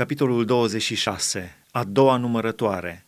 [0.00, 1.56] Capitolul 26.
[1.70, 3.06] A doua numărătoare.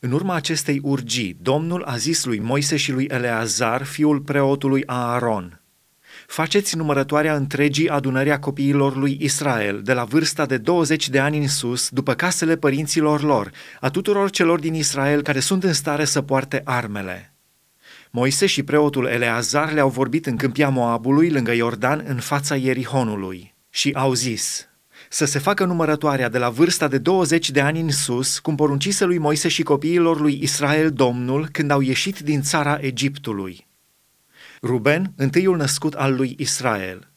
[0.00, 5.60] În urma acestei urgii, Domnul a zis lui Moise și lui Eleazar, fiul preotului Aaron,
[6.26, 11.38] Faceți numărătoarea întregii adunări a copiilor lui Israel, de la vârsta de 20 de ani
[11.38, 13.50] în sus, după casele părinților lor,
[13.80, 17.34] a tuturor celor din Israel care sunt în stare să poarte armele.
[18.10, 23.92] Moise și preotul Eleazar le-au vorbit în câmpia Moabului, lângă Iordan, în fața Ierihonului, și
[23.94, 24.68] au zis,
[25.14, 29.04] să se facă numărătoarea de la vârsta de 20 de ani în sus, cum poruncise
[29.04, 33.66] lui Moise și copiilor lui Israel Domnul când au ieșit din țara Egiptului.
[34.62, 37.10] Ruben, întâiul născut al lui Israel.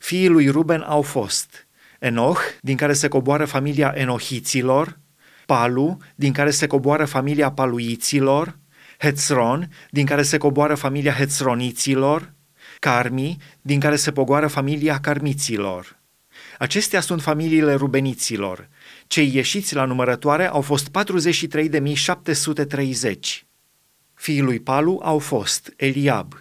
[0.00, 1.66] Fiii lui Ruben au fost
[1.98, 4.98] Enoch, din care se coboară familia Enohiților,
[5.46, 8.58] Palu, din care se coboară familia Paluiților,
[8.98, 12.32] Hetzron, din care se coboară familia Hetzroniților,
[12.78, 15.97] Carmi, din care se pogoară familia Carmiților.
[16.58, 18.68] Acestea sunt familiile rubeniților.
[19.06, 20.94] Cei ieșiți la numărătoare au fost 43.730.
[24.14, 26.34] Fiii lui Palu au fost Eliab.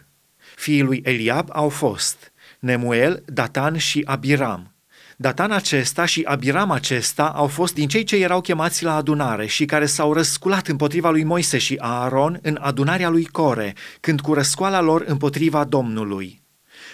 [0.55, 4.71] Fiii lui Eliab au fost Nemuel, Datan și Abiram.
[5.17, 9.65] Datan acesta și Abiram acesta au fost din cei ce erau chemați la adunare și
[9.65, 14.81] care s-au răsculat împotriva lui Moise și Aaron în adunarea lui Core, când cu răscoala
[14.81, 16.41] lor împotriva Domnului.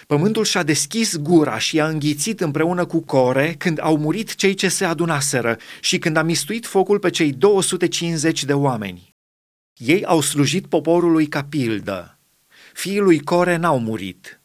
[0.06, 4.68] Pământul și-a deschis gura și a înghițit împreună cu core când au murit cei ce
[4.68, 9.14] se adunaseră și când a mistuit focul pe cei 250 de oameni.
[9.76, 12.18] Ei au slujit poporului ca pildă.
[12.72, 14.40] Fiii lui Core n-au murit.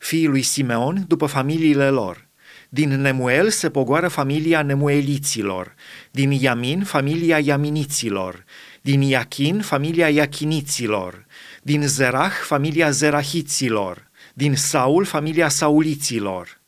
[0.00, 2.28] Fiii lui Simeon după familiile lor.
[2.68, 5.74] Din Nemuel se pogoară familia Nemueliților,
[6.10, 8.44] din Iamin familia Iaminiților,
[8.80, 11.26] din Iachin familia Iachiniților,
[11.62, 16.60] din Zerah familia Zerahiților, din Saul, familia Sauliților.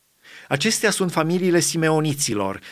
[0.49, 2.63] Acestea sunt familiile Simeoniților, 22.200.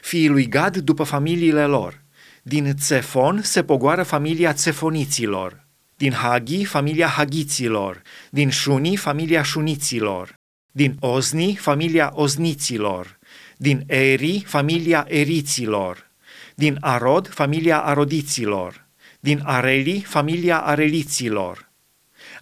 [0.00, 2.02] Fiii lui Gad după familiile lor.
[2.42, 5.66] Din Cefon se pogoară familia Cefoniților.
[5.96, 8.02] Din Hagi, familia Hagiților.
[8.30, 10.34] Din Șuni, familia Șuniților.
[10.72, 13.18] Din Ozni, familia Ozniților.
[13.56, 16.10] Din Eri, familia Eriților.
[16.54, 18.86] Din Arod, familia Arodiților.
[19.20, 21.71] Din Areli, familia Areliților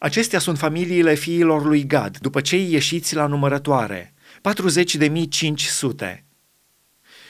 [0.03, 4.15] Acestea sunt familiile fiilor lui Gad, după cei ieșiți la numărătoare,
[6.09, 6.25] 40.500.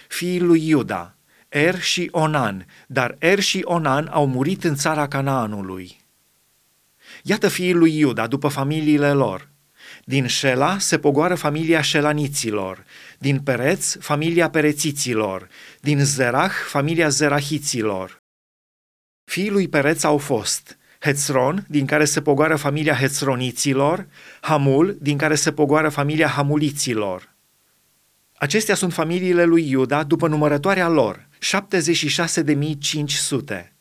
[0.08, 1.16] Fiii lui Iuda,
[1.48, 6.00] Er și Onan, dar Er și Onan au murit în țara Canaanului.
[7.22, 9.48] Iată fiii lui Iuda după familiile lor.
[10.04, 12.84] Din Șela se pogoară familia șelaniților,
[13.19, 15.48] din Pereț familia perețiților,
[15.81, 18.22] din Zerah familia zerahiților.
[19.25, 24.06] Fiii lui Pereț au fost Hetzron, din care se pogoară familia Hetzroniților,
[24.41, 27.34] Hamul, din care se pogoară familia Hamuliților.
[28.37, 33.72] Acestea sunt familiile lui Iuda după numărătoarea lor, 76.500.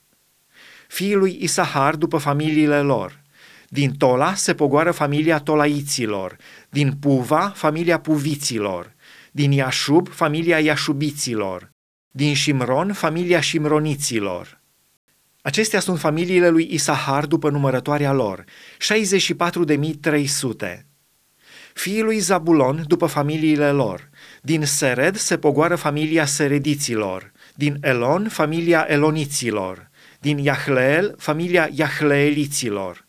[0.88, 3.22] Fiii lui Isahar după familiile lor.
[3.68, 6.38] Din Tola se pogoară familia Tolaiților,
[6.70, 8.96] din Puva familia Puviților,
[9.32, 11.70] din Iașub familia Iașubiților,
[12.12, 14.59] din Shimron familia Shimroniților.
[15.50, 18.48] Acestea sunt familiile lui Isahar după numărătoarea lor, 64.300.
[21.74, 24.10] Fiii lui Zabulon după familiile lor.
[24.42, 29.90] Din Sered se pogoară familia Serediților, din Elon familia Eloniților,
[30.20, 33.08] din Iahleel familia Iahleeliților.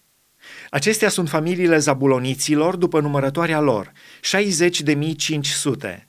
[0.71, 3.93] Acestea sunt familiile Zabuloniților după numărătoarea lor,
[5.93, 6.07] 60.500.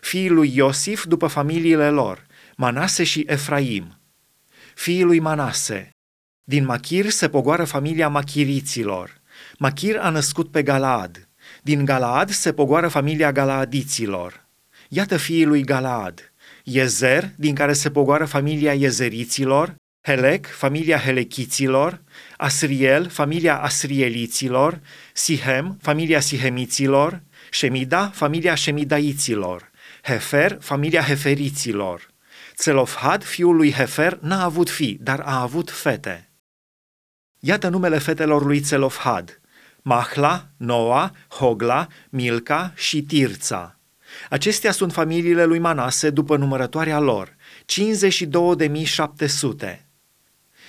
[0.00, 2.26] Fiii lui Iosif după familiile lor,
[2.56, 3.98] Manase și Efraim
[4.74, 5.90] fiii lui Manase.
[6.44, 9.20] Din Machir se pogoară familia Machiriților.
[9.58, 11.28] Machir a născut pe Galaad.
[11.62, 14.46] Din Galaad se pogoară familia Galaadiților.
[14.88, 16.32] Iată fiii lui Galaad.
[16.64, 22.00] Yezer, din care se pogoară familia Yezeriților, Helec, familia Helechiților,
[22.36, 24.80] Asriel, familia Asrieliților,
[25.12, 29.70] Sihem, familia Sihemiților, Shemida, familia Shemidaiților,
[30.02, 32.13] Hefer, familia Heferiților,
[32.56, 36.28] Țelofhad, fiul lui Hefer, n-a avut fi, dar a avut fete.
[37.38, 39.40] Iată numele fetelor lui Țelofhad,
[39.82, 43.78] Mahla, Noa, Hogla, Milca și Tirța.
[44.30, 47.36] Acestea sunt familiile lui Manase după numărătoarea lor,
[49.66, 49.80] 52.700.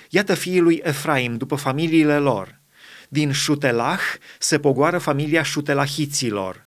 [0.09, 2.59] Iată fiii lui Efraim după familiile lor.
[3.09, 4.01] Din Șutelah
[4.39, 6.63] se pogoară familia Șutelahiților.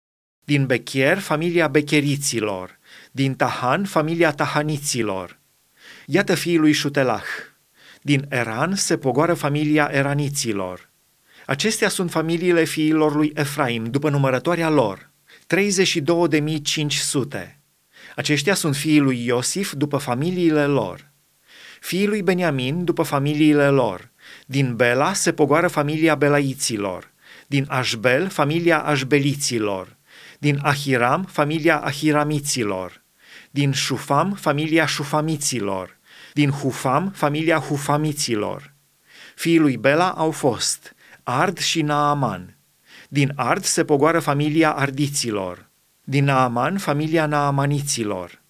[0.44, 2.78] Din Bechier, familia Becheriților
[3.12, 5.38] din Tahan, familia Tahaniților.
[6.06, 7.24] Iată fiii lui Șutelah.
[8.02, 10.90] Din Eran se pogoară familia Eraniților.
[11.46, 15.10] Acestea sunt familiile fiilor lui Efraim, după numărătoarea lor,
[15.46, 17.60] 32.500.
[18.16, 21.10] Aceștia sunt fiii lui Iosif după familiile lor.
[21.80, 24.10] Fiii lui Beniamin după familiile lor.
[24.46, 27.12] Din Bela se pogoară familia belaiților.
[27.46, 29.95] Din Așbel, familia așbeliților.
[30.38, 33.04] Din Ahiram, familia ahiramiților.
[33.50, 35.98] Din Șufam, familia șufamiților.
[36.32, 38.74] Din Hufam, familia hufamiților.
[39.34, 42.56] Fiii lui Bela au fost Ard și Naaman.
[43.08, 45.70] Din Ard se pogoară familia ardiților.
[46.04, 48.44] Din Naaman, familia naamaniților.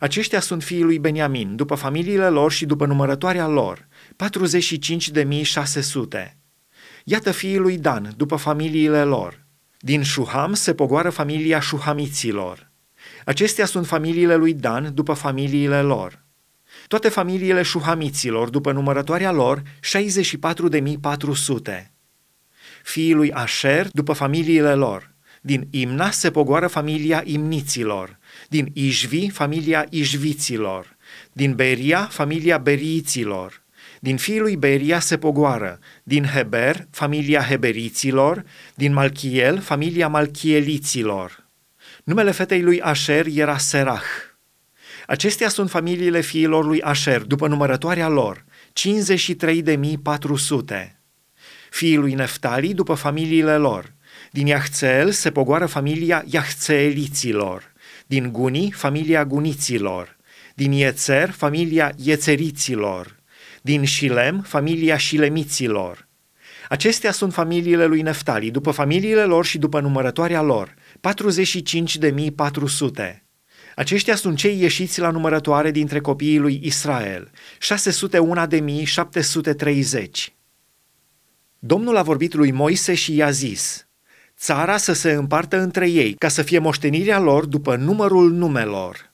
[0.00, 6.36] Aceștia sunt fiii lui Beniamin, după familiile lor și după numărătoarea lor, 45.600.
[7.04, 9.45] Iată fiii lui Dan, după familiile lor.
[9.86, 12.70] Din Șuham se pogoară familia șuhamiților.
[13.24, 16.24] Acestea sunt familiile lui Dan, după familiile lor.
[16.86, 19.68] Toate familiile șuhamiților, după numărătoarea lor, 64.400.
[22.82, 25.14] Fiii lui Asher, după familiile lor.
[25.40, 28.18] Din Imna se pogoară familia imniților,
[28.48, 30.96] din Ișvi familia ișviților,
[31.32, 33.62] din Beria familia beriiților,
[34.00, 38.44] din fiii lui Beria se pogoară, din Heber familia heberiților,
[38.74, 41.48] din Malchiel familia malchieliților.
[42.04, 44.06] Numele fetei lui Asher era Serach.
[45.06, 50.96] Acestea sunt familiile fiilor lui Asher, după numărătoarea lor, 53.400.
[51.70, 53.94] Fiii lui Neftali, după familiile lor,
[54.30, 57.72] din Iahțel se pogoară familia Iahțeliților,
[58.06, 60.16] din Guni, familia Guniților,
[60.54, 63.16] din Iețer, familia Iețeriților,
[63.66, 66.08] din Șilem, familia Șilemiților.
[66.68, 70.78] Acestea sunt familiile lui Neftali, după familiile lor și după numărătoarea lor, 45.400.
[73.74, 77.64] Aceștia sunt cei ieșiți la numărătoare dintre copiii lui Israel, 601.730.
[81.58, 83.86] Domnul a vorbit lui Moise și i-a zis–
[84.38, 89.05] țara să se împartă între ei, ca să fie moștenirea lor după numărul numelor.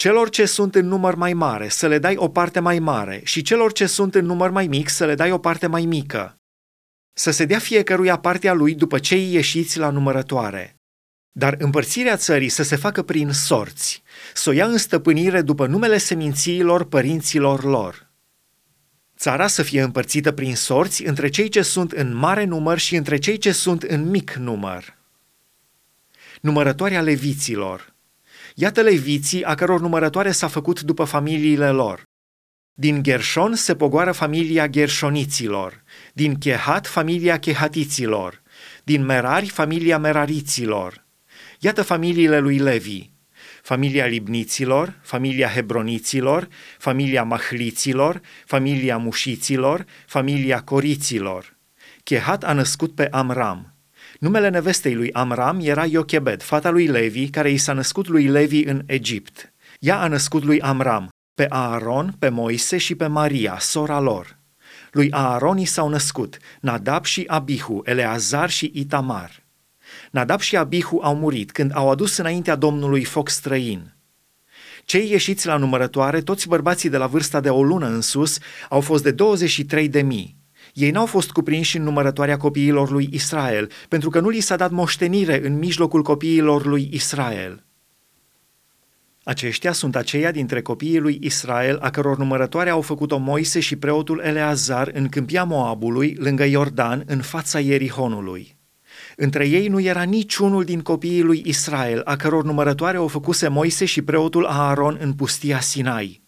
[0.00, 3.42] Celor ce sunt în număr mai mare să le dai o parte mai mare și
[3.42, 6.38] celor ce sunt în număr mai mic să le dai o parte mai mică.
[7.12, 10.76] Să se dea fiecăruia partea lui după cei ieșiți la numărătoare.
[11.32, 14.02] Dar împărțirea țării să se facă prin sorți,
[14.34, 18.08] să o ia în stăpânire după numele semințiilor părinților lor
[19.18, 23.18] țara să fie împărțită prin sorți între cei ce sunt în mare număr și între
[23.18, 24.96] cei ce sunt în mic număr.
[26.40, 27.98] Numărătoarea leviților.
[28.60, 32.02] Iată leviții a căror numărătoare s-a făcut după familiile lor.
[32.72, 38.42] Din Gershon se pogoară familia Gershoniților, din Chehat familia Chehatiților,
[38.84, 41.06] din Merari familia Merariților.
[41.58, 43.10] Iată familiile lui Levi
[43.62, 46.48] familia Libniților, familia Hebroniților,
[46.78, 51.56] familia Mahliților, familia Mușiților, familia Coriților.
[52.04, 53.79] Chehat a născut pe Amram.
[54.20, 58.62] Numele nevestei lui Amram era Iochebed, fata lui Levi, care i s-a născut lui Levi
[58.62, 59.52] în Egipt.
[59.78, 64.38] Ea a născut lui Amram, pe Aaron, pe Moise și pe Maria, sora lor.
[64.90, 69.42] Lui Aaron i s-au născut Nadab și Abihu, Eleazar și Itamar.
[70.10, 73.94] Nadab și Abihu au murit când au adus înaintea Domnului foc străin.
[74.84, 78.38] Cei ieșiți la numărătoare, toți bărbații de la vârsta de o lună în sus,
[78.68, 80.39] au fost de 23 de mii.
[80.74, 84.70] Ei n-au fost cuprinși în numărătoarea copiilor lui Israel, pentru că nu li s-a dat
[84.70, 87.64] moștenire în mijlocul copiilor lui Israel.
[89.22, 94.20] Aceștia sunt aceia dintre copiii lui Israel a căror numărătoare au făcut-o Moise și preotul
[94.24, 98.56] Eleazar în câmpia Moabului, lângă Iordan, în fața Ierihonului.
[99.16, 103.84] Între ei nu era niciunul din copiii lui Israel, a căror numărătoare o făcuse Moise
[103.84, 106.22] și preotul Aaron în pustia Sinai.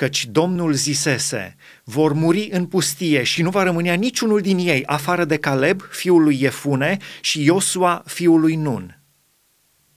[0.00, 5.24] Căci Domnul zisese, vor muri în pustie și nu va rămânea niciunul din ei afară
[5.24, 8.99] de Caleb, fiul lui Iefune, și Iosua, fiul lui Nun.